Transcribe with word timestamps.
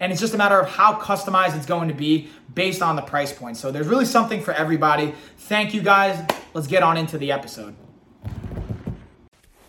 and 0.00 0.12
it's 0.12 0.20
just 0.20 0.34
a 0.34 0.38
matter 0.38 0.58
of 0.58 0.68
how 0.68 0.98
customized 1.00 1.56
it's 1.56 1.66
going 1.66 1.88
to 1.88 1.94
be 1.94 2.28
based 2.54 2.82
on 2.82 2.96
the 2.96 3.02
price 3.02 3.32
point. 3.32 3.56
So 3.56 3.70
there's 3.70 3.88
really 3.88 4.04
something 4.04 4.40
for 4.40 4.52
everybody. 4.52 5.14
Thank 5.38 5.74
you 5.74 5.82
guys. 5.82 6.24
Let's 6.54 6.66
get 6.66 6.82
on 6.82 6.96
into 6.96 7.18
the 7.18 7.32
episode. 7.32 7.74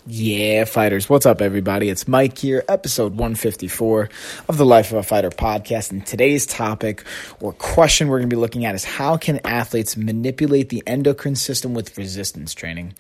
Yeah, 0.09 0.63
fighters. 0.63 1.09
What's 1.09 1.25
up, 1.25 1.41
everybody? 1.41 1.89
It's 1.89 2.07
Mike 2.07 2.37
here, 2.37 2.63
episode 2.69 3.11
154 3.11 4.09
of 4.47 4.57
the 4.57 4.65
Life 4.65 4.93
of 4.93 4.99
a 4.99 5.03
Fighter 5.03 5.29
podcast. 5.29 5.91
And 5.91 6.05
today's 6.05 6.45
topic 6.45 7.03
or 7.41 7.51
question 7.51 8.07
we're 8.07 8.19
going 8.19 8.29
to 8.29 8.33
be 8.33 8.39
looking 8.39 8.63
at 8.63 8.73
is 8.73 8.85
how 8.85 9.17
can 9.17 9.41
athletes 9.45 9.97
manipulate 9.97 10.69
the 10.69 10.81
endocrine 10.87 11.35
system 11.35 11.73
with 11.73 11.97
resistance 11.97 12.53
training? 12.53 12.93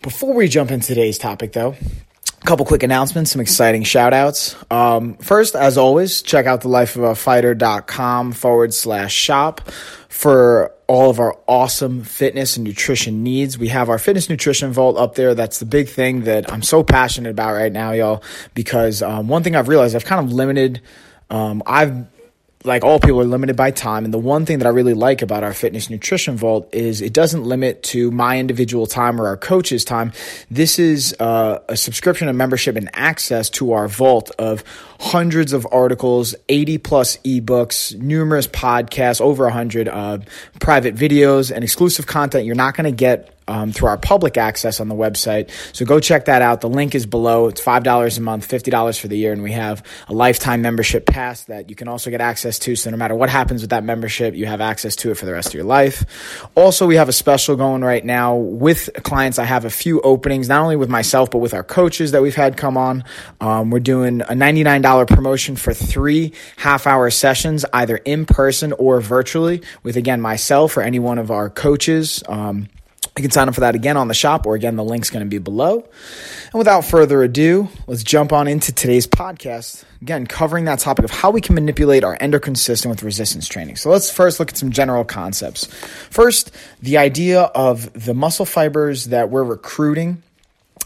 Before 0.00 0.32
we 0.32 0.48
jump 0.48 0.70
into 0.70 0.86
today's 0.86 1.18
topic, 1.18 1.52
though, 1.52 1.76
couple 2.44 2.66
quick 2.66 2.82
announcements, 2.82 3.30
some 3.30 3.40
exciting 3.40 3.84
shout 3.84 4.12
outs. 4.12 4.56
Um, 4.70 5.14
first, 5.14 5.54
as 5.54 5.78
always, 5.78 6.22
check 6.22 6.46
out 6.46 6.60
the 6.62 6.68
lifeofafighter.com 6.68 8.32
forward 8.32 8.74
slash 8.74 9.14
shop 9.14 9.70
for 10.08 10.72
all 10.88 11.08
of 11.08 11.20
our 11.20 11.38
awesome 11.46 12.02
fitness 12.02 12.56
and 12.56 12.64
nutrition 12.64 13.22
needs. 13.22 13.58
We 13.58 13.68
have 13.68 13.88
our 13.88 13.98
fitness 13.98 14.28
nutrition 14.28 14.72
vault 14.72 14.98
up 14.98 15.14
there. 15.14 15.34
That's 15.34 15.58
the 15.58 15.66
big 15.66 15.88
thing 15.88 16.22
that 16.22 16.52
I'm 16.52 16.62
so 16.62 16.82
passionate 16.82 17.30
about 17.30 17.54
right 17.54 17.72
now, 17.72 17.92
y'all, 17.92 18.22
because 18.54 19.02
um, 19.02 19.28
one 19.28 19.42
thing 19.42 19.56
I've 19.56 19.68
realized 19.68 19.94
I've 19.96 20.04
kind 20.04 20.24
of 20.24 20.32
limited. 20.32 20.82
Um, 21.30 21.62
I've 21.64 22.06
like 22.64 22.84
all 22.84 23.00
people 23.00 23.20
are 23.20 23.24
limited 23.24 23.56
by 23.56 23.70
time. 23.70 24.04
And 24.04 24.14
the 24.14 24.18
one 24.18 24.46
thing 24.46 24.58
that 24.58 24.66
i 24.66 24.70
really 24.70 24.94
like 24.94 25.22
about 25.22 25.42
our 25.42 25.52
fitness 25.52 25.90
nutrition 25.90 26.36
vault 26.36 26.68
is 26.72 27.00
it 27.00 27.12
doesn't 27.12 27.44
limit 27.44 27.82
to 27.84 28.10
my 28.10 28.38
individual 28.38 28.86
time 28.86 29.20
or 29.20 29.26
our 29.26 29.36
coach's 29.36 29.84
time. 29.84 30.12
This 30.50 30.78
is 30.78 31.14
uh, 31.18 31.58
a 31.68 31.76
subscription 31.76 32.28
and 32.28 32.38
membership 32.38 32.76
and 32.76 32.90
access 32.94 33.50
to 33.50 33.72
our 33.72 33.88
vault 33.88 34.30
of 34.38 34.62
hundreds 35.00 35.52
of 35.52 35.66
articles 35.72 36.34
80 36.48 36.78
plus 36.78 37.16
ebooks 37.18 37.96
numerous 37.96 38.46
podcasts 38.46 39.20
over 39.20 39.44
100 39.44 39.88
uh, 39.88 40.18
private 40.60 40.94
videos 40.94 41.50
and 41.50 41.64
exclusive 41.64 42.06
content. 42.06 42.46
You're 42.46 42.54
not 42.54 42.76
going 42.76 42.84
to 42.84 42.96
get 42.96 43.36
um, 43.48 43.72
through 43.72 43.88
our 43.88 43.98
public 43.98 44.36
access 44.36 44.80
on 44.80 44.88
the 44.88 44.94
website. 44.94 45.50
So 45.74 45.84
go 45.84 46.00
check 46.00 46.26
that 46.26 46.42
out. 46.42 46.60
The 46.60 46.68
link 46.68 46.94
is 46.94 47.06
below. 47.06 47.48
It's 47.48 47.60
$5 47.60 48.18
a 48.18 48.20
month, 48.20 48.48
$50 48.48 49.00
for 49.00 49.08
the 49.08 49.16
year. 49.16 49.32
And 49.32 49.42
we 49.42 49.52
have 49.52 49.82
a 50.08 50.12
lifetime 50.12 50.62
membership 50.62 51.06
pass 51.06 51.44
that 51.44 51.70
you 51.70 51.76
can 51.76 51.88
also 51.88 52.10
get 52.10 52.20
access 52.20 52.58
to. 52.60 52.76
So 52.76 52.90
no 52.90 52.96
matter 52.96 53.14
what 53.14 53.30
happens 53.30 53.62
with 53.62 53.70
that 53.70 53.84
membership, 53.84 54.34
you 54.34 54.46
have 54.46 54.60
access 54.60 54.96
to 54.96 55.10
it 55.10 55.16
for 55.16 55.26
the 55.26 55.32
rest 55.32 55.48
of 55.48 55.54
your 55.54 55.64
life. 55.64 56.04
Also, 56.54 56.86
we 56.86 56.96
have 56.96 57.08
a 57.08 57.12
special 57.12 57.56
going 57.56 57.82
right 57.82 58.04
now 58.04 58.36
with 58.36 58.90
clients. 59.02 59.38
I 59.38 59.44
have 59.44 59.64
a 59.64 59.70
few 59.70 60.00
openings, 60.00 60.48
not 60.48 60.62
only 60.62 60.76
with 60.76 60.90
myself, 60.90 61.30
but 61.30 61.38
with 61.38 61.54
our 61.54 61.64
coaches 61.64 62.12
that 62.12 62.22
we've 62.22 62.34
had 62.34 62.56
come 62.56 62.76
on. 62.76 63.04
Um, 63.40 63.70
we're 63.70 63.80
doing 63.80 64.20
a 64.22 64.34
$99 64.34 65.06
promotion 65.08 65.56
for 65.56 65.74
three 65.74 66.32
half 66.56 66.86
hour 66.86 67.10
sessions, 67.10 67.64
either 67.72 67.96
in 67.96 68.26
person 68.26 68.72
or 68.74 69.00
virtually 69.00 69.62
with, 69.82 69.96
again, 69.96 70.20
myself 70.20 70.76
or 70.76 70.82
any 70.82 70.98
one 70.98 71.18
of 71.18 71.30
our 71.30 71.50
coaches. 71.50 72.22
Um, 72.28 72.68
you 73.16 73.22
can 73.22 73.30
sign 73.30 73.48
up 73.48 73.54
for 73.54 73.60
that 73.60 73.74
again 73.74 73.98
on 73.98 74.08
the 74.08 74.14
shop, 74.14 74.46
or 74.46 74.54
again, 74.54 74.76
the 74.76 74.84
link's 74.84 75.10
going 75.10 75.24
to 75.24 75.28
be 75.28 75.38
below. 75.38 75.80
And 75.80 76.54
without 76.54 76.86
further 76.86 77.22
ado, 77.22 77.68
let's 77.86 78.02
jump 78.02 78.32
on 78.32 78.48
into 78.48 78.72
today's 78.72 79.06
podcast. 79.06 79.84
Again, 80.00 80.26
covering 80.26 80.64
that 80.64 80.78
topic 80.78 81.04
of 81.04 81.10
how 81.10 81.30
we 81.30 81.42
can 81.42 81.54
manipulate 81.54 82.04
our 82.04 82.16
endocrine 82.20 82.56
system 82.56 82.90
with 82.90 83.02
resistance 83.02 83.46
training. 83.46 83.76
So 83.76 83.90
let's 83.90 84.10
first 84.10 84.40
look 84.40 84.48
at 84.48 84.56
some 84.56 84.70
general 84.70 85.04
concepts. 85.04 85.66
First, 86.10 86.52
the 86.80 86.96
idea 86.96 87.42
of 87.42 87.92
the 87.92 88.14
muscle 88.14 88.46
fibers 88.46 89.06
that 89.06 89.28
we're 89.28 89.44
recruiting 89.44 90.22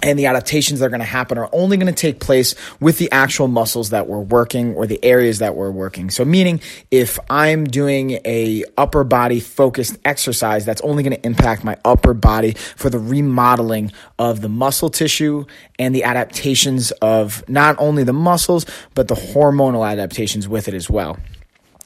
and 0.07 0.17
the 0.17 0.27
adaptations 0.27 0.79
that 0.79 0.87
are 0.87 0.91
going 0.91 1.01
to 1.01 1.05
happen 1.05 1.37
are 1.37 1.51
only 1.53 1.77
going 1.77 1.93
to 1.93 2.01
take 2.01 2.21
place 2.21 2.55
with 2.79 2.99
the 2.99 3.11
actual 3.11 3.49
muscles 3.49 3.91
that 3.91 4.07
we're 4.07 4.21
working 4.21 4.73
or 4.75 4.87
the 4.87 5.05
areas 5.05 5.41
that 5.41 5.57
we're 5.57 5.71
working. 5.73 6.11
So 6.11 6.25
meaning 6.25 6.61
if 6.93 7.19
I'm 7.29 7.65
doing 7.65 8.21
a 8.25 8.63
upper 8.79 9.03
body 9.03 9.41
focused 9.41 9.99
exercise, 10.05 10.65
that's 10.65 10.81
only 10.83 11.03
going 11.03 11.17
to 11.17 11.27
impact 11.27 11.65
my 11.65 11.77
upper 11.85 12.15
body 12.15 12.53
for 12.53 12.89
the 12.89 13.01
remodeling 13.01 13.91
of 14.17 14.43
the 14.43 14.49
muscle 14.49 14.91
tissue 14.91 15.45
and 15.77 15.93
the 15.93 16.05
adaptations 16.05 16.93
of 17.03 17.47
not 17.49 17.75
only 17.81 18.05
the 18.05 18.13
muscles, 18.13 18.65
but 18.95 19.09
the 19.09 19.17
hormonal 19.17 19.87
adaptations 19.87 20.47
with 20.47 20.69
it 20.69 20.75
as 20.75 20.89
well. 20.89 21.19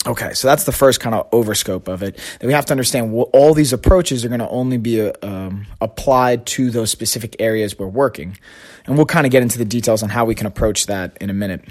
Okay, 0.06 0.32
so 0.32 0.48
that's 0.48 0.64
the 0.64 0.72
first 0.72 0.98
kind 0.98 1.14
of 1.14 1.30
overscope 1.30 1.86
of 1.86 2.02
it. 2.02 2.18
That 2.38 2.46
we 2.46 2.54
have 2.54 2.64
to 2.66 2.72
understand 2.72 3.12
all 3.12 3.52
these 3.52 3.74
approaches 3.74 4.24
are 4.24 4.28
going 4.28 4.40
to 4.40 4.48
only 4.48 4.78
be 4.78 5.02
uh, 5.02 5.12
um, 5.22 5.66
applied 5.82 6.46
to 6.46 6.70
those 6.70 6.90
specific 6.90 7.36
areas 7.38 7.78
we're 7.78 7.86
working, 7.86 8.38
and 8.86 8.96
we'll 8.96 9.04
kind 9.04 9.26
of 9.26 9.32
get 9.32 9.42
into 9.42 9.58
the 9.58 9.64
details 9.66 10.02
on 10.02 10.08
how 10.08 10.24
we 10.24 10.34
can 10.34 10.46
approach 10.46 10.86
that 10.86 11.18
in 11.20 11.28
a 11.28 11.34
minute. 11.34 11.62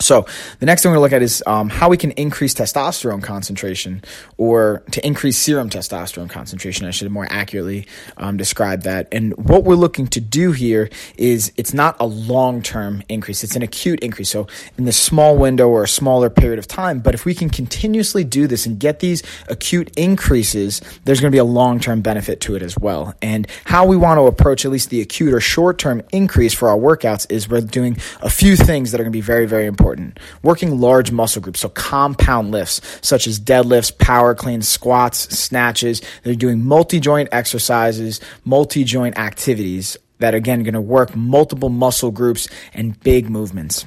So 0.00 0.26
the 0.60 0.66
next 0.66 0.82
thing 0.82 0.90
we're 0.90 0.98
going 0.98 1.10
to 1.10 1.14
look 1.14 1.20
at 1.20 1.22
is 1.22 1.42
um, 1.46 1.70
how 1.70 1.88
we 1.88 1.96
can 1.96 2.10
increase 2.12 2.54
testosterone 2.54 3.22
concentration, 3.22 4.02
or 4.36 4.82
to 4.90 5.04
increase 5.06 5.38
serum 5.38 5.70
testosterone 5.70 6.28
concentration. 6.28 6.86
I 6.86 6.90
should 6.90 7.10
more 7.10 7.26
accurately 7.30 7.86
um, 8.16 8.36
describe 8.36 8.82
that. 8.82 9.08
And 9.10 9.34
what 9.36 9.64
we're 9.64 9.74
looking 9.74 10.06
to 10.08 10.20
do 10.20 10.52
here 10.52 10.90
is 11.16 11.52
it's 11.56 11.72
not 11.72 11.96
a 11.98 12.06
long 12.06 12.62
term 12.62 13.02
increase; 13.08 13.42
it's 13.42 13.56
an 13.56 13.62
acute 13.62 14.00
increase. 14.00 14.28
So 14.28 14.46
in 14.76 14.84
the 14.84 14.92
small 14.92 15.36
window 15.38 15.68
or 15.68 15.84
a 15.84 15.88
smaller 15.88 16.28
period 16.28 16.58
of 16.58 16.66
time. 16.66 17.00
But 17.00 17.14
if 17.14 17.24
we 17.24 17.34
can 17.34 17.48
continuously 17.48 18.22
do 18.22 18.46
this 18.46 18.66
and 18.66 18.78
get 18.78 19.00
these 19.00 19.22
acute 19.48 19.90
increases, 19.96 20.82
there's 21.04 21.20
going 21.20 21.30
to 21.30 21.34
be 21.34 21.38
a 21.38 21.44
long 21.44 21.80
term 21.80 22.02
benefit 22.02 22.40
to 22.42 22.54
it 22.54 22.62
as 22.62 22.76
well. 22.78 23.14
And 23.22 23.46
how 23.64 23.86
we 23.86 23.96
want 23.96 24.18
to 24.18 24.26
approach 24.26 24.64
at 24.64 24.70
least 24.70 24.90
the 24.90 25.00
acute 25.00 25.32
or 25.32 25.40
short 25.40 25.78
term 25.78 26.02
increase 26.12 26.52
for 26.52 26.68
our 26.68 26.76
workouts 26.76 27.26
is 27.30 27.48
we're 27.48 27.62
doing 27.62 27.96
a 28.20 28.28
few 28.28 28.56
things 28.56 28.92
that 28.92 29.00
are 29.00 29.04
going 29.04 29.12
to 29.12 29.16
be 29.16 29.22
very, 29.22 29.46
very 29.46 29.66
important 29.66 29.75
important. 29.76 30.18
Working 30.42 30.80
large 30.80 31.12
muscle 31.12 31.42
groups, 31.42 31.60
so 31.60 31.68
compound 31.68 32.50
lifts, 32.50 32.80
such 33.02 33.26
as 33.26 33.38
deadlifts, 33.38 33.96
power 33.98 34.34
cleans, 34.34 34.66
squats, 34.66 35.18
snatches. 35.36 36.00
They're 36.22 36.34
doing 36.34 36.64
multi 36.64 36.98
joint 36.98 37.28
exercises, 37.30 38.20
multi 38.44 38.84
joint 38.84 39.18
activities 39.18 39.98
that 40.18 40.32
are 40.32 40.38
again 40.38 40.62
going 40.62 40.72
to 40.72 40.80
work 40.80 41.14
multiple 41.14 41.68
muscle 41.68 42.10
groups 42.10 42.48
and 42.72 42.98
big 43.00 43.28
movements. 43.28 43.84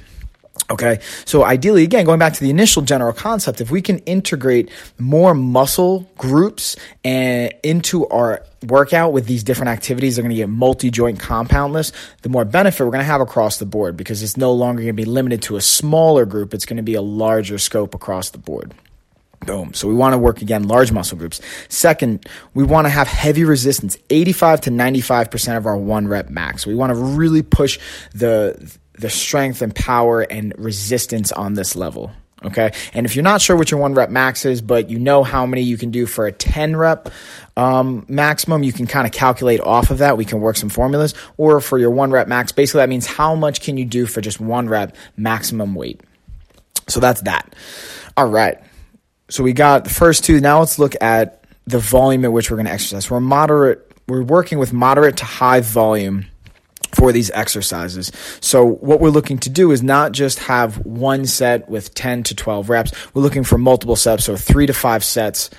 Okay. 0.70 1.00
So 1.24 1.42
ideally, 1.44 1.82
again, 1.82 2.04
going 2.04 2.20
back 2.20 2.32
to 2.34 2.40
the 2.40 2.50
initial 2.50 2.82
general 2.82 3.12
concept, 3.12 3.60
if 3.60 3.72
we 3.72 3.82
can 3.82 3.98
integrate 4.00 4.70
more 4.98 5.34
muscle 5.34 6.08
groups 6.16 6.76
and 7.04 7.52
into 7.64 8.06
our 8.06 8.44
workout 8.66 9.12
with 9.12 9.26
these 9.26 9.42
different 9.42 9.70
activities, 9.70 10.14
they're 10.14 10.22
going 10.22 10.30
to 10.34 10.36
get 10.36 10.48
multi-joint 10.48 11.18
compound 11.18 11.72
lifts, 11.72 11.92
the 12.22 12.28
more 12.28 12.44
benefit 12.44 12.84
we're 12.84 12.92
going 12.92 13.00
to 13.00 13.04
have 13.04 13.20
across 13.20 13.58
the 13.58 13.66
board 13.66 13.96
because 13.96 14.22
it's 14.22 14.36
no 14.36 14.52
longer 14.52 14.82
going 14.82 14.94
to 14.94 15.02
be 15.02 15.04
limited 15.04 15.42
to 15.42 15.56
a 15.56 15.60
smaller 15.60 16.24
group. 16.24 16.54
It's 16.54 16.66
going 16.66 16.76
to 16.76 16.84
be 16.84 16.94
a 16.94 17.02
larger 17.02 17.58
scope 17.58 17.92
across 17.94 18.30
the 18.30 18.38
board. 18.38 18.72
Boom. 19.46 19.72
So 19.72 19.88
we 19.88 19.94
want 19.94 20.12
to 20.12 20.18
work 20.18 20.42
again 20.42 20.68
large 20.68 20.92
muscle 20.92 21.16
groups. 21.16 21.40
Second, 21.68 22.26
we 22.52 22.62
want 22.62 22.84
to 22.84 22.90
have 22.90 23.08
heavy 23.08 23.42
resistance, 23.42 23.96
85 24.10 24.60
to 24.62 24.70
95% 24.70 25.56
of 25.56 25.66
our 25.66 25.78
one 25.78 26.06
rep 26.06 26.28
max. 26.28 26.66
We 26.66 26.74
want 26.74 26.90
to 26.90 26.98
really 26.98 27.42
push 27.42 27.78
the 28.12 28.78
the 29.00 29.10
strength 29.10 29.62
and 29.62 29.74
power 29.74 30.22
and 30.22 30.54
resistance 30.58 31.32
on 31.32 31.54
this 31.54 31.74
level. 31.74 32.12
Okay. 32.42 32.72
And 32.94 33.04
if 33.04 33.14
you're 33.14 33.22
not 33.22 33.42
sure 33.42 33.54
what 33.54 33.70
your 33.70 33.80
one 33.80 33.94
rep 33.94 34.08
max 34.08 34.46
is, 34.46 34.62
but 34.62 34.88
you 34.88 34.98
know 34.98 35.22
how 35.22 35.44
many 35.44 35.62
you 35.62 35.76
can 35.76 35.90
do 35.90 36.06
for 36.06 36.26
a 36.26 36.32
10 36.32 36.74
rep 36.74 37.10
um, 37.56 38.06
maximum, 38.08 38.62
you 38.62 38.72
can 38.72 38.86
kind 38.86 39.06
of 39.06 39.12
calculate 39.12 39.60
off 39.60 39.90
of 39.90 39.98
that. 39.98 40.16
We 40.16 40.24
can 40.24 40.40
work 40.40 40.56
some 40.56 40.70
formulas. 40.70 41.14
Or 41.36 41.60
for 41.60 41.78
your 41.78 41.90
one 41.90 42.10
rep 42.10 42.28
max, 42.28 42.52
basically 42.52 42.80
that 42.80 42.88
means 42.88 43.06
how 43.06 43.34
much 43.34 43.60
can 43.60 43.76
you 43.76 43.84
do 43.84 44.06
for 44.06 44.22
just 44.22 44.40
one 44.40 44.68
rep 44.68 44.96
maximum 45.16 45.74
weight. 45.74 46.00
So 46.88 46.98
that's 46.98 47.20
that. 47.22 47.54
All 48.16 48.28
right. 48.28 48.58
So 49.28 49.44
we 49.44 49.52
got 49.52 49.84
the 49.84 49.90
first 49.90 50.24
two. 50.24 50.40
Now 50.40 50.60
let's 50.60 50.78
look 50.78 50.94
at 51.00 51.44
the 51.66 51.78
volume 51.78 52.24
at 52.24 52.32
which 52.32 52.50
we're 52.50 52.56
going 52.56 52.66
to 52.66 52.72
exercise. 52.72 53.10
We're 53.10 53.20
moderate. 53.20 53.86
We're 54.08 54.22
working 54.22 54.58
with 54.58 54.72
moderate 54.72 55.18
to 55.18 55.24
high 55.24 55.60
volume 55.60 56.26
for 56.94 57.12
these 57.12 57.30
exercises. 57.30 58.12
So 58.40 58.64
what 58.64 59.00
we're 59.00 59.10
looking 59.10 59.38
to 59.38 59.50
do 59.50 59.70
is 59.70 59.82
not 59.82 60.12
just 60.12 60.40
have 60.40 60.78
one 60.84 61.26
set 61.26 61.68
with 61.68 61.94
10 61.94 62.24
to 62.24 62.34
12 62.34 62.68
reps. 62.68 62.92
We're 63.14 63.22
looking 63.22 63.44
for 63.44 63.58
multiple 63.58 63.96
sets, 63.96 64.24
so 64.24 64.36
3 64.36 64.66
to 64.66 64.72
5 64.72 65.04
sets 65.04 65.50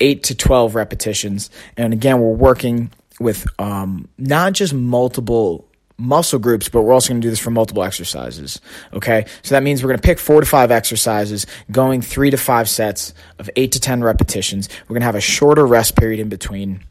8 0.00 0.22
to 0.24 0.34
12 0.34 0.74
repetitions. 0.74 1.50
And 1.76 1.92
again, 1.92 2.20
we're 2.20 2.30
working 2.30 2.90
with 3.20 3.46
um, 3.58 4.08
not 4.16 4.52
just 4.52 4.72
multiple 4.72 5.68
muscle 5.98 6.38
groups, 6.38 6.68
but 6.68 6.82
we're 6.82 6.92
also 6.92 7.08
going 7.08 7.20
to 7.20 7.26
do 7.26 7.30
this 7.30 7.40
for 7.40 7.50
multiple 7.50 7.82
exercises. 7.82 8.60
Okay. 8.94 9.26
So 9.42 9.54
that 9.54 9.62
means 9.62 9.82
we're 9.82 9.88
going 9.88 10.00
to 10.00 10.06
pick 10.06 10.18
four 10.18 10.40
to 10.40 10.46
five 10.46 10.70
exercises, 10.70 11.46
going 11.70 12.00
three 12.02 12.30
to 12.30 12.36
five 12.36 12.68
sets 12.68 13.12
of 13.38 13.50
eight 13.56 13.72
to 13.72 13.80
10 13.80 14.02
repetitions. 14.02 14.68
We're 14.84 14.94
going 14.94 15.00
to 15.00 15.06
have 15.06 15.16
a 15.16 15.20
shorter 15.20 15.66
rest 15.66 15.96
period 15.96 16.20
in 16.20 16.28
between. 16.28 16.84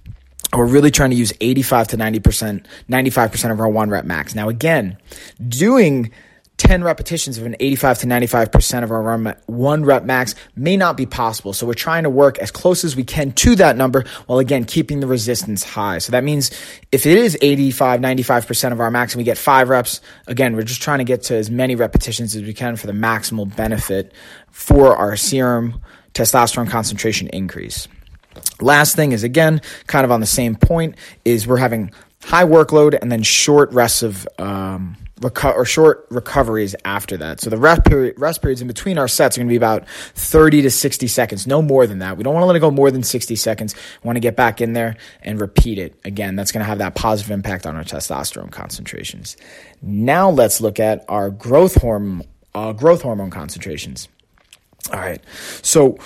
We're 0.53 0.65
really 0.65 0.91
trying 0.91 1.09
to 1.09 1.15
use 1.15 1.33
85 1.41 1.89
to 1.89 1.97
90%, 1.97 2.65
95% 2.89 3.51
of 3.51 3.59
our 3.59 3.67
one 3.67 3.89
rep 3.89 4.05
max. 4.05 4.33
Now, 4.33 4.49
again, 4.49 4.97
doing 5.45 6.11
10 6.57 6.83
repetitions 6.83 7.37
of 7.37 7.45
an 7.45 7.55
85 7.59 7.99
to 7.99 8.07
95% 8.07 8.83
of 8.83 8.91
our 8.91 9.35
one 9.45 9.85
rep 9.85 10.03
max 10.03 10.33
may 10.55 10.75
not 10.75 10.97
be 10.97 11.05
possible. 11.05 11.53
So 11.53 11.67
we're 11.67 11.73
trying 11.73 12.03
to 12.03 12.09
work 12.09 12.39
as 12.39 12.49
close 12.49 12.83
as 12.83 12.95
we 12.95 13.03
can 13.03 13.31
to 13.33 13.55
that 13.57 13.77
number 13.77 14.05
while 14.25 14.39
again 14.39 14.63
keeping 14.65 14.99
the 14.99 15.07
resistance 15.07 15.63
high. 15.63 15.99
So 15.99 16.11
that 16.11 16.23
means 16.23 16.49
if 16.91 17.05
it 17.05 17.17
is 17.17 17.37
85, 17.41 17.99
95% 17.99 18.71
of 18.71 18.79
our 18.79 18.89
max 18.89 19.13
and 19.13 19.19
we 19.19 19.23
get 19.23 19.37
five 19.37 19.69
reps, 19.69 20.01
again, 20.25 20.55
we're 20.55 20.63
just 20.63 20.81
trying 20.81 20.97
to 20.97 21.05
get 21.05 21.23
to 21.23 21.35
as 21.35 21.51
many 21.51 21.75
repetitions 21.75 22.35
as 22.35 22.41
we 22.41 22.53
can 22.53 22.75
for 22.75 22.87
the 22.87 22.93
maximal 22.93 23.53
benefit 23.55 24.11
for 24.49 24.95
our 24.95 25.15
serum 25.15 25.79
testosterone 26.13 26.69
concentration 26.69 27.27
increase. 27.27 27.87
Last 28.61 28.95
thing 28.95 29.11
is 29.11 29.23
again, 29.23 29.61
kind 29.87 30.05
of 30.05 30.11
on 30.11 30.19
the 30.19 30.25
same 30.25 30.55
point, 30.55 30.95
is 31.25 31.47
we're 31.47 31.57
having 31.57 31.91
high 32.23 32.45
workload 32.45 32.97
and 33.01 33.11
then 33.11 33.23
short 33.23 33.71
rests 33.71 34.03
of, 34.03 34.27
um, 34.39 34.97
reco- 35.21 35.55
or 35.55 35.65
short 35.65 36.05
recoveries 36.09 36.75
after 36.85 37.17
that. 37.17 37.39
So 37.41 37.49
the 37.49 37.57
rest, 37.57 37.85
period, 37.85 38.19
rest 38.19 38.41
periods 38.41 38.61
in 38.61 38.67
between 38.67 38.97
our 38.97 39.07
sets 39.07 39.37
are 39.37 39.41
going 39.41 39.47
to 39.47 39.51
be 39.51 39.57
about 39.57 39.87
30 39.87 40.61
to 40.63 40.71
60 40.71 41.07
seconds, 41.07 41.47
no 41.47 41.61
more 41.61 41.87
than 41.87 41.99
that. 41.99 42.17
We 42.17 42.23
don't 42.23 42.33
want 42.33 42.43
to 42.43 42.47
let 42.47 42.55
it 42.55 42.59
go 42.59 42.71
more 42.71 42.91
than 42.91 43.03
60 43.03 43.35
seconds. 43.35 43.75
We 44.03 44.07
want 44.07 44.17
to 44.17 44.21
get 44.21 44.35
back 44.35 44.61
in 44.61 44.73
there 44.73 44.97
and 45.21 45.39
repeat 45.39 45.77
it. 45.77 45.99
Again, 46.05 46.35
that's 46.35 46.51
going 46.51 46.61
to 46.61 46.67
have 46.67 46.77
that 46.79 46.95
positive 46.95 47.31
impact 47.31 47.65
on 47.65 47.75
our 47.75 47.83
testosterone 47.83 48.51
concentrations. 48.51 49.37
Now 49.81 50.29
let's 50.29 50.61
look 50.61 50.79
at 50.79 51.05
our 51.07 51.29
growth 51.29 51.75
hormone, 51.75 52.23
uh, 52.53 52.73
growth 52.73 53.01
hormone 53.01 53.29
concentrations. 53.29 54.07
All 54.91 54.99
right. 54.99 55.21
So 55.61 55.97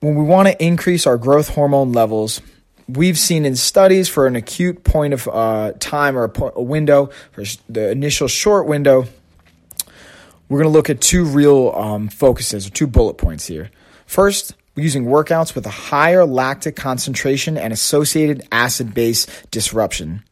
when 0.00 0.14
we 0.14 0.24
want 0.24 0.48
to 0.48 0.64
increase 0.64 1.06
our 1.06 1.16
growth 1.16 1.50
hormone 1.50 1.92
levels, 1.92 2.40
we've 2.88 3.18
seen 3.18 3.44
in 3.44 3.54
studies 3.54 4.08
for 4.08 4.26
an 4.26 4.34
acute 4.34 4.82
point 4.82 5.14
of 5.14 5.28
uh, 5.28 5.72
time 5.78 6.16
or 6.16 6.24
a, 6.24 6.28
po- 6.28 6.52
a, 6.56 6.62
window, 6.62 7.10
for 7.32 7.44
the 7.68 7.90
initial 7.90 8.26
short 8.26 8.66
window, 8.66 9.06
we're 10.48 10.58
going 10.58 10.72
to 10.72 10.76
look 10.76 10.90
at 10.90 11.00
two 11.00 11.24
real 11.24 11.72
um, 11.76 12.08
focuses 12.08 12.66
or 12.66 12.70
two 12.70 12.86
bullet 12.86 13.14
points 13.14 13.46
here. 13.46 13.70
First, 14.06 14.54
we're 14.74 14.82
using 14.82 15.04
workouts 15.04 15.54
with 15.54 15.66
a 15.66 15.70
higher 15.70 16.24
lactic 16.24 16.74
concentration 16.76 17.56
and 17.56 17.72
associated 17.72 18.46
acid 18.50 18.94
base 18.94 19.26
disruption. 19.50 20.24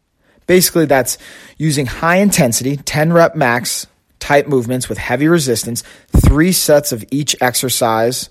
Basically, 0.47 0.87
that's 0.87 1.19
using 1.59 1.85
high 1.87 2.17
intensity, 2.17 2.79
10 2.79 3.13
rep 3.13 3.37
max 3.37 3.87
type 4.19 4.49
movements 4.49 4.89
with 4.89 4.99
heavy 4.99 5.29
resistance, 5.29 5.85
three 6.09 6.53
sets 6.53 6.91
of 6.91 7.05
each 7.11 7.37
exercise 7.41 8.31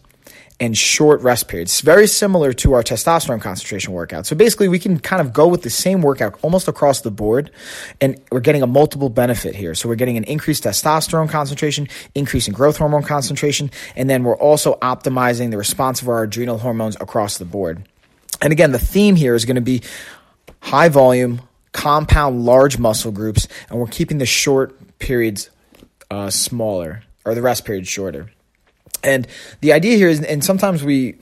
and 0.60 0.76
short 0.76 1.22
rest 1.22 1.48
periods. 1.48 1.72
It's 1.72 1.82
very 1.82 2.08
similar 2.08 2.52
to 2.54 2.74
our 2.74 2.82
testosterone 2.82 3.42
concentration 3.42 3.94
workout. 3.94 4.26
So 4.26 4.36
basically, 4.36 4.68
we 4.68 4.80
can 4.80 5.00
kind 5.00 5.22
of 5.22 5.32
go 5.32 5.48
with 5.48 5.62
the 5.62 5.70
same 5.70 6.02
workout 6.02 6.40
almost 6.42 6.68
across 6.68 7.02
the 7.02 7.12
board, 7.12 7.52
and 8.02 8.20
we're 8.32 8.40
getting 8.40 8.64
a 8.64 8.68
multiple 8.68 9.10
benefit 9.10 9.56
here. 9.56 9.76
So 9.76 9.88
we're 9.88 9.96
getting 9.96 10.18
an 10.18 10.24
increased 10.24 10.64
testosterone 10.64 11.30
concentration, 11.30 11.88
increasing 12.16 12.54
growth 12.54 12.78
hormone 12.78 13.04
concentration, 13.04 13.70
and 13.96 14.10
then 14.10 14.24
we're 14.24 14.38
also 14.38 14.76
optimizing 14.82 15.52
the 15.52 15.58
response 15.58 16.02
of 16.02 16.10
our 16.10 16.24
adrenal 16.24 16.58
hormones 16.58 16.96
across 17.00 17.38
the 17.38 17.46
board. 17.46 17.88
And 18.42 18.52
again, 18.52 18.72
the 18.72 18.80
theme 18.80 19.16
here 19.16 19.36
is 19.36 19.46
going 19.46 19.56
to 19.56 19.62
be 19.62 19.84
high 20.62 20.90
volume, 20.90 21.42
compound, 21.72 22.46
large 22.46 22.80
muscle 22.80 23.12
groups, 23.12 23.48
and 23.70 23.80
we're 23.80 23.88
keeping 23.88 24.18
the 24.18 24.26
short 24.26 24.98
periods 24.98 25.52
uh, 26.10 26.30
smaller 26.30 27.04
or 27.26 27.36
the 27.36 27.42
rest 27.42 27.66
periods 27.66 27.88
shorter. 27.90 28.32
And 29.04 29.28
the 29.62 29.74
idea 29.74 29.98
here 29.98 30.10
is, 30.10 30.22
and 30.24 30.44
sometimes 30.44 30.84
we, 30.84 31.16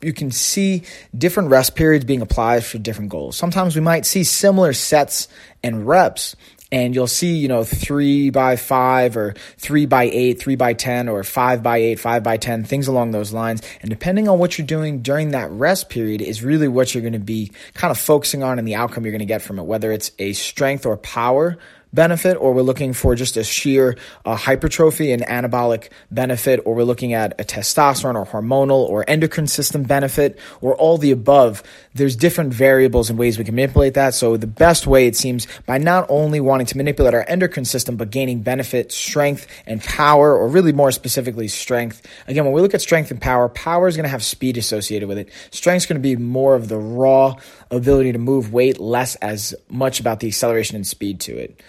you 0.00 0.12
can 0.12 0.30
see 0.30 0.82
different 1.16 1.50
rest 1.50 1.74
periods 1.74 2.04
being 2.04 2.22
applied 2.22 2.64
for 2.64 2.78
different 2.78 3.10
goals. 3.10 3.36
Sometimes 3.36 3.74
we 3.74 3.80
might 3.80 4.04
see 4.06 4.24
similar 4.24 4.72
sets 4.72 5.28
and 5.62 5.86
reps, 5.86 6.36
and 6.72 6.94
you'll 6.94 7.06
see, 7.06 7.36
you 7.36 7.48
know, 7.48 7.64
three 7.64 8.30
by 8.30 8.56
five 8.56 9.16
or 9.16 9.34
three 9.58 9.84
by 9.84 10.04
eight, 10.04 10.40
three 10.40 10.56
by 10.56 10.72
10, 10.72 11.08
or 11.08 11.22
five 11.22 11.62
by 11.62 11.76
eight, 11.76 12.00
five 12.00 12.22
by 12.22 12.38
10, 12.38 12.64
things 12.64 12.88
along 12.88 13.10
those 13.10 13.32
lines. 13.32 13.62
And 13.82 13.90
depending 13.90 14.26
on 14.26 14.38
what 14.38 14.56
you're 14.56 14.66
doing 14.66 15.02
during 15.02 15.32
that 15.32 15.50
rest 15.50 15.90
period 15.90 16.22
is 16.22 16.42
really 16.42 16.68
what 16.68 16.94
you're 16.94 17.02
going 17.02 17.12
to 17.12 17.18
be 17.18 17.52
kind 17.74 17.90
of 17.90 17.98
focusing 17.98 18.42
on 18.42 18.58
and 18.58 18.66
the 18.66 18.74
outcome 18.74 19.04
you're 19.04 19.12
going 19.12 19.18
to 19.18 19.26
get 19.26 19.42
from 19.42 19.58
it, 19.58 19.64
whether 19.64 19.92
it's 19.92 20.12
a 20.18 20.32
strength 20.32 20.86
or 20.86 20.96
power 20.96 21.58
benefit, 21.92 22.34
or 22.34 22.52
we're 22.52 22.62
looking 22.62 22.92
for 22.92 23.14
just 23.14 23.36
a 23.36 23.44
sheer 23.44 23.96
uh, 24.24 24.34
hypertrophy 24.34 25.12
and 25.12 25.22
anabolic 25.22 25.90
benefit, 26.10 26.60
or 26.64 26.74
we're 26.74 26.84
looking 26.84 27.12
at 27.12 27.38
a 27.40 27.44
testosterone 27.44 28.14
or 28.14 28.26
hormonal 28.26 28.88
or 28.88 29.04
endocrine 29.08 29.46
system 29.46 29.82
benefit, 29.82 30.38
or 30.60 30.74
all 30.76 30.98
the 30.98 31.10
above. 31.10 31.62
There's 31.94 32.16
different 32.16 32.54
variables 32.54 33.10
and 33.10 33.18
ways 33.18 33.38
we 33.38 33.44
can 33.44 33.54
manipulate 33.54 33.94
that. 33.94 34.14
So 34.14 34.36
the 34.36 34.46
best 34.46 34.86
way, 34.86 35.06
it 35.06 35.16
seems, 35.16 35.46
by 35.66 35.78
not 35.78 36.06
only 36.08 36.40
wanting 36.40 36.66
to 36.66 36.76
manipulate 36.76 37.14
our 37.14 37.24
endocrine 37.28 37.66
system, 37.66 37.96
but 37.96 38.10
gaining 38.10 38.40
benefit, 38.40 38.92
strength, 38.92 39.46
and 39.66 39.82
power, 39.82 40.34
or 40.34 40.48
really 40.48 40.72
more 40.72 40.92
specifically, 40.92 41.48
strength. 41.48 42.02
Again, 42.26 42.44
when 42.44 42.54
we 42.54 42.62
look 42.62 42.74
at 42.74 42.80
strength 42.80 43.10
and 43.10 43.20
power, 43.20 43.48
power 43.48 43.88
is 43.88 43.96
going 43.96 44.04
to 44.04 44.10
have 44.10 44.24
speed 44.24 44.56
associated 44.56 45.08
with 45.08 45.18
it. 45.18 45.28
Strength 45.50 45.82
is 45.82 45.86
going 45.86 46.00
to 46.00 46.02
be 46.02 46.16
more 46.16 46.54
of 46.54 46.68
the 46.68 46.78
raw 46.78 47.36
ability 47.70 48.12
to 48.12 48.18
move 48.18 48.52
weight, 48.52 48.78
less 48.78 49.16
as 49.16 49.54
much 49.68 50.00
about 50.00 50.20
the 50.20 50.28
acceleration 50.28 50.76
and 50.76 50.86
speed 50.86 51.20
to 51.20 51.36
it 51.36 51.60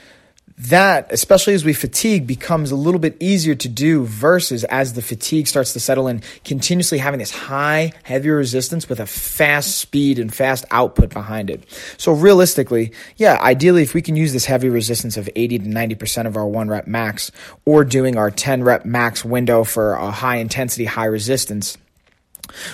that, 0.58 1.12
especially 1.12 1.54
as 1.54 1.66
we 1.66 1.74
fatigue, 1.74 2.28
becomes 2.28 2.72
a 2.72 2.76
little 2.76 3.00
bit 3.00 3.18
easier 3.20 3.56
to 3.56 3.68
do 3.68 4.06
versus 4.06 4.64
as 4.66 4.94
the 4.94 5.02
fatigue 5.02 5.48
starts 5.48 5.74
to 5.74 5.80
settle 5.80 6.08
in, 6.08 6.22
continuously 6.46 7.00
having 7.00 7.20
this 7.20 7.32
high, 7.32 7.92
heavy 8.04 8.30
resistance 8.30 8.88
with 8.88 9.00
a 9.00 9.06
fast 9.06 9.78
speed 9.78 10.20
and 10.20 10.34
fast 10.34 10.66
output 10.70 11.12
behind 11.12 11.50
it. 11.50 11.64
So 11.98 12.12
realistically, 12.12 12.92
yeah, 13.18 13.40
ideally, 13.42 13.82
if 13.82 13.94
we 13.94 14.02
can 14.02 14.16
use 14.16 14.32
this 14.32 14.46
heavy 14.46 14.70
resistance 14.70 15.18
of 15.18 15.30
80 15.36 15.60
to 15.60 15.66
90% 15.66 16.28
of 16.28 16.38
our 16.38 16.48
one 16.48 16.70
rep 16.70 16.88
max 16.88 17.32
or 17.66 17.84
doing 17.84 18.18
our 18.18 18.30
10 18.30 18.64
rep 18.64 18.86
max 18.86 19.26
window 19.26 19.64
for 19.64 19.94
a 19.94 20.12
high 20.12 20.38
intensity, 20.38 20.86
high 20.86 21.06
resistance, 21.06 21.78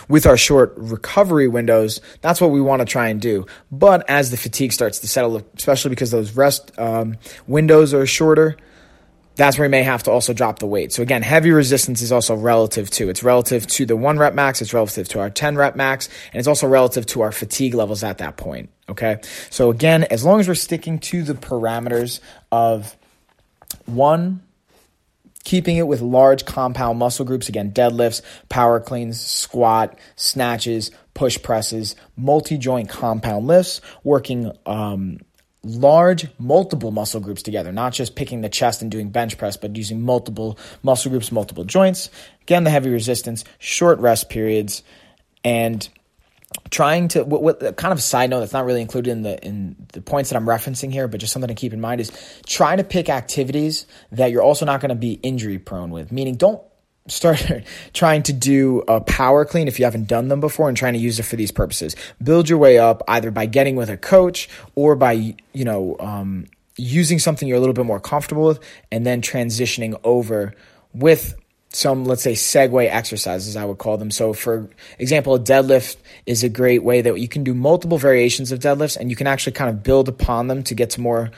with 0.07 0.25
our 0.25 0.38
short 0.38 0.74
recovery 0.77 1.47
windows, 1.47 2.02
that's 2.21 2.42
what 2.42 2.52
we 2.52 2.61
want 2.61 2.81
to 2.81 2.85
try 2.85 3.07
and 3.07 3.21
do. 3.21 3.45
But 3.71 4.09
as 4.09 4.31
the 4.31 4.38
fatigue 4.38 4.73
starts 4.73 4.99
to 4.99 5.07
settle, 5.07 5.42
especially 5.56 5.90
because 5.90 6.11
those 6.11 6.35
rest 6.35 6.78
um, 6.80 7.18
windows 7.47 7.94
are 7.94 8.06
shorter, 8.06 8.57
that's 9.35 9.57
where 9.57 9.68
we 9.68 9.71
may 9.71 9.83
have 9.83 10.04
to 10.04 10.11
also 10.11 10.33
drop 10.33 10.59
the 10.59 10.68
weight. 10.68 10.92
So 10.92 11.02
again, 11.02 11.21
heavy 11.21 11.52
resistance 11.52 12.02
is 12.02 12.11
also 12.11 12.35
relative 12.35 12.90
to. 12.92 13.09
It's 13.09 13.23
relative 13.23 13.66
to 13.68 13.85
the 13.85 13.95
one 13.95 14.19
rep 14.19 14.33
max, 14.33 14.61
it's 14.61 14.73
relative 14.73 15.07
to 15.09 15.19
our 15.19 15.30
10 15.30 15.56
rep 15.56 15.78
max, 15.78 16.09
and 16.33 16.40
it's 16.40 16.47
also 16.47 16.68
relative 16.68 17.06
to 17.07 17.21
our 17.21 17.31
fatigue 17.31 17.73
levels 17.73 18.04
at 18.04 18.18
that 18.18 18.35
point. 18.35 18.69
Okay. 18.90 19.21
So 19.49 19.69
again, 19.69 20.04
as 20.04 20.26
long 20.26 20.42
as 20.42 20.47
we're 20.47 20.56
sticking 20.56 20.99
to 20.99 21.23
the 21.23 21.35
parameters 21.35 22.19
of 22.52 22.97
one 23.85 24.42
keeping 25.44 25.78
it 25.78 25.88
with 25.88 26.02
large 26.02 26.46
compound 26.46 27.00
muscle 27.00 27.26
groups 27.26 27.50
again 27.50 27.72
deadlifts 27.72 28.22
power 28.50 28.80
cleans 28.80 29.19
squat 29.19 29.98
snatches 30.16 30.92
push 31.14 31.42
presses 31.42 31.96
multi-joint 32.16 32.90
compound 32.90 33.48
lifts 33.48 33.81
working 34.04 34.52
um, 34.66 35.19
large 35.64 36.28
multiple 36.40 36.92
muscle 36.92 37.19
groups 37.19 37.44
together 37.44 37.72
not 37.72 37.92
just 37.94 38.16
picking 38.16 38.42
the 38.42 38.50
chest 38.50 38.81
and 38.81 38.92
doing 38.92 39.10
bench 39.10 39.38
press 39.38 39.58
but 39.58 39.76
using 39.76 40.02
multiple 40.02 40.58
muscle 40.84 41.12
groups 41.12 41.31
multiple 41.31 41.66
joints. 41.66 42.10
Again 42.42 42.64
the 42.64 42.69
heavy 42.69 42.90
resistance 42.90 43.44
short 43.58 44.00
rest 44.00 44.30
periods 44.30 44.84
and 45.44 45.88
trying 46.70 47.08
to 47.10 47.24
what, 47.24 47.42
what 47.42 47.78
kind 47.78 47.92
of 47.92 48.02
side 48.02 48.30
note 48.30 48.40
that's 48.40 48.54
not 48.54 48.66
really 48.66 48.82
included 48.82 49.12
in 49.12 49.22
the 49.22 49.44
in 49.46 49.76
the 49.94 50.02
points 50.02 50.30
that 50.30 50.36
I'm 50.36 50.46
referencing 50.46 50.92
here, 50.92 51.08
but 51.08 51.20
just 51.20 51.34
something 51.34 51.48
to 51.48 51.56
keep 51.56 51.74
in 51.74 51.82
mind 51.82 52.02
is 52.02 52.12
trying 52.46 52.78
to 52.78 52.84
pick 52.84 53.10
activities 53.10 53.86
that 54.12 54.32
you're 54.32 54.42
also 54.42 54.66
not 54.66 54.82
going 54.82 54.90
to 54.90 54.96
be 54.96 55.14
injury 55.14 55.60
prone 55.60 55.92
with. 55.92 56.12
Meaning, 56.12 56.36
don't 56.36 56.62
start 57.08 57.44
trying 57.94 58.24
to 58.24 58.34
do 58.34 58.84
a 58.88 59.02
power 59.02 59.46
clean 59.46 59.68
if 59.68 59.80
you 59.80 59.86
haven't 59.86 60.08
done 60.08 60.28
them 60.28 60.40
before 60.40 60.68
and 60.68 60.78
trying 60.78 60.94
to 60.94 61.00
use 61.00 61.20
it 61.20 61.24
for 61.24 61.36
these 61.36 61.52
purposes. 61.52 61.96
Build 62.22 62.50
your 62.50 62.60
way 62.60 62.78
up 62.78 63.04
either 63.08 63.32
by 63.32 63.46
getting 63.46 63.76
with 63.76 63.90
a 63.90 63.98
coach 63.98 64.50
or 64.76 64.96
by 64.96 65.36
you 65.54 65.66
know 65.66 65.98
um, 66.00 66.46
using 66.78 67.20
something 67.20 67.48
you're 67.48 67.58
a 67.58 67.62
little 67.62 67.74
bit 67.74 67.86
more 67.86 68.00
comfortable 68.00 68.46
with, 68.46 68.60
and 68.92 69.06
then 69.06 69.22
transitioning 69.22 70.00
over 70.04 70.54
with 70.94 71.36
some, 71.71 72.06
let's 72.06 72.23
say, 72.23 72.33
segue 72.33 72.90
exercises, 72.90 73.56
I 73.56 73.66
would 73.66 73.78
call 73.78 73.97
them. 73.97 74.09
So, 74.11 74.33
for 74.33 74.69
example, 74.97 75.35
a 75.35 75.40
deadlift 75.40 75.97
is 76.26 76.44
a 76.44 76.49
great 76.49 76.83
way 76.83 77.02
that 77.02 77.19
you 77.19 77.28
can 77.28 77.44
do 77.44 77.54
multiple 77.54 77.97
variations 77.97 78.52
of 78.52 78.59
deadlifts 78.59 78.97
and 78.97 79.09
you 79.09 79.16
can 79.16 79.28
actually 79.28 79.54
kind 79.54 79.69
of 79.69 79.83
build 79.83 80.09
upon 80.09 80.47
them 80.47 80.64
to 80.64 80.73
get 80.73 80.92
to 80.92 81.02
more 81.02 81.31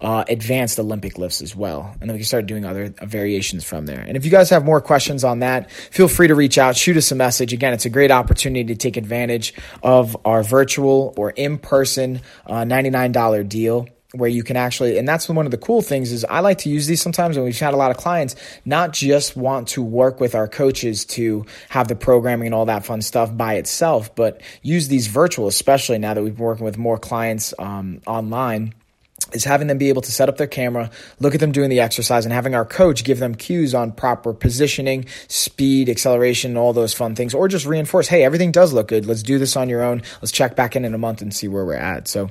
uh, 0.00 0.24
advanced 0.28 0.78
Olympic 0.78 1.18
lifts 1.18 1.40
as 1.40 1.54
well. 1.54 1.94
And 2.00 2.10
then 2.10 2.14
we 2.14 2.18
can 2.18 2.26
start 2.26 2.46
doing 2.46 2.64
other 2.64 2.92
variations 3.02 3.64
from 3.64 3.86
there. 3.86 4.00
And 4.00 4.16
if 4.16 4.24
you 4.24 4.30
guys 4.30 4.50
have 4.50 4.64
more 4.64 4.80
questions 4.80 5.24
on 5.24 5.38
that, 5.38 5.70
feel 5.70 6.08
free 6.08 6.28
to 6.28 6.34
reach 6.34 6.58
out, 6.58 6.76
shoot 6.76 6.96
us 6.96 7.10
a 7.12 7.14
message. 7.14 7.52
Again, 7.52 7.72
it's 7.72 7.86
a 7.86 7.90
great 7.90 8.10
opportunity 8.10 8.64
to 8.64 8.74
take 8.74 8.96
advantage 8.96 9.54
of 9.82 10.16
our 10.24 10.42
virtual 10.42 11.14
or 11.16 11.30
in 11.30 11.58
person 11.58 12.20
uh, 12.46 12.62
$99 12.62 13.48
deal 13.48 13.88
where 14.18 14.28
you 14.28 14.42
can 14.42 14.56
actually 14.56 14.98
and 14.98 15.06
that's 15.06 15.28
one 15.28 15.44
of 15.44 15.50
the 15.50 15.58
cool 15.58 15.82
things 15.82 16.12
is 16.12 16.24
i 16.26 16.40
like 16.40 16.58
to 16.58 16.68
use 16.68 16.86
these 16.86 17.00
sometimes 17.00 17.36
and 17.36 17.44
we've 17.44 17.58
had 17.58 17.74
a 17.74 17.76
lot 17.76 17.90
of 17.90 17.96
clients 17.96 18.36
not 18.64 18.92
just 18.92 19.36
want 19.36 19.68
to 19.68 19.82
work 19.82 20.20
with 20.20 20.34
our 20.34 20.48
coaches 20.48 21.04
to 21.04 21.44
have 21.68 21.88
the 21.88 21.96
programming 21.96 22.46
and 22.46 22.54
all 22.54 22.66
that 22.66 22.84
fun 22.84 23.02
stuff 23.02 23.36
by 23.36 23.54
itself 23.54 24.14
but 24.14 24.40
use 24.62 24.88
these 24.88 25.06
virtual 25.06 25.48
especially 25.48 25.98
now 25.98 26.14
that 26.14 26.22
we've 26.22 26.36
been 26.36 26.44
working 26.44 26.64
with 26.64 26.78
more 26.78 26.98
clients 26.98 27.52
um, 27.58 28.00
online 28.06 28.74
is 29.32 29.44
having 29.44 29.66
them 29.66 29.78
be 29.78 29.88
able 29.88 30.02
to 30.02 30.12
set 30.12 30.28
up 30.28 30.36
their 30.36 30.46
camera, 30.46 30.90
look 31.18 31.34
at 31.34 31.40
them 31.40 31.52
doing 31.52 31.70
the 31.70 31.80
exercise, 31.80 32.24
and 32.24 32.32
having 32.32 32.54
our 32.54 32.64
coach 32.64 33.04
give 33.04 33.18
them 33.18 33.34
cues 33.34 33.74
on 33.74 33.92
proper 33.92 34.32
positioning, 34.32 35.06
speed, 35.28 35.88
acceleration, 35.88 36.56
all 36.56 36.72
those 36.72 36.94
fun 36.94 37.14
things, 37.14 37.34
or 37.34 37.48
just 37.48 37.66
reinforce, 37.66 38.08
hey, 38.08 38.24
everything 38.24 38.52
does 38.52 38.72
look 38.72 38.88
good. 38.88 39.06
Let's 39.06 39.22
do 39.22 39.38
this 39.38 39.56
on 39.56 39.68
your 39.68 39.82
own. 39.82 40.02
Let's 40.22 40.32
check 40.32 40.54
back 40.54 40.76
in 40.76 40.84
in 40.84 40.94
a 40.94 40.98
month 40.98 41.22
and 41.22 41.34
see 41.34 41.48
where 41.48 41.64
we're 41.64 41.74
at. 41.74 42.08
So, 42.08 42.30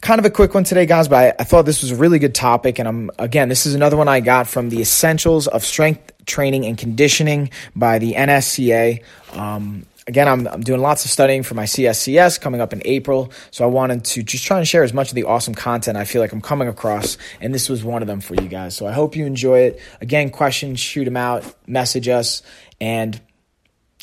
kind 0.00 0.18
of 0.18 0.24
a 0.24 0.30
quick 0.30 0.54
one 0.54 0.64
today, 0.64 0.86
guys, 0.86 1.08
but 1.08 1.16
I, 1.16 1.42
I 1.42 1.44
thought 1.44 1.66
this 1.66 1.82
was 1.82 1.90
a 1.90 1.96
really 1.96 2.18
good 2.18 2.34
topic. 2.34 2.78
And 2.78 2.88
I'm, 2.88 3.10
again, 3.18 3.48
this 3.48 3.66
is 3.66 3.74
another 3.74 3.96
one 3.96 4.08
I 4.08 4.20
got 4.20 4.46
from 4.46 4.68
the 4.68 4.80
Essentials 4.80 5.46
of 5.48 5.64
Strength 5.64 6.12
Training 6.26 6.66
and 6.66 6.76
Conditioning 6.76 7.50
by 7.74 7.98
the 7.98 8.14
NSCA. 8.14 9.02
Um, 9.32 9.86
again, 10.06 10.28
I'm, 10.28 10.46
I'm 10.46 10.60
doing 10.62 10.80
lots 10.80 11.04
of 11.04 11.10
studying 11.10 11.42
for 11.42 11.54
my 11.54 11.64
CSCS 11.64 12.40
coming 12.40 12.60
up 12.60 12.72
in 12.72 12.82
April. 12.84 13.32
So 13.50 13.64
I 13.64 13.68
wanted 13.68 14.04
to 14.04 14.22
just 14.22 14.44
try 14.44 14.58
and 14.58 14.68
share 14.68 14.82
as 14.82 14.92
much 14.92 15.08
of 15.08 15.14
the 15.14 15.24
awesome 15.24 15.54
content 15.54 15.96
I 15.96 16.04
feel 16.04 16.20
like 16.20 16.32
I'm 16.32 16.40
coming 16.40 16.68
across. 16.68 17.16
And 17.40 17.54
this 17.54 17.68
was 17.68 17.84
one 17.84 18.02
of 18.02 18.08
them 18.08 18.20
for 18.20 18.34
you 18.34 18.48
guys. 18.48 18.76
So 18.76 18.86
I 18.86 18.92
hope 18.92 19.16
you 19.16 19.26
enjoy 19.26 19.60
it. 19.60 19.80
Again, 20.00 20.30
questions, 20.30 20.80
shoot 20.80 21.04
them 21.04 21.16
out, 21.16 21.44
message 21.66 22.08
us. 22.08 22.42
And 22.80 23.20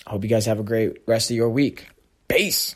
I 0.08 0.12
hope 0.12 0.24
you 0.24 0.30
guys 0.30 0.46
have 0.46 0.60
a 0.60 0.64
great 0.64 1.04
rest 1.06 1.30
of 1.30 1.36
your 1.36 1.50
week. 1.50 1.88
Peace. 2.28 2.76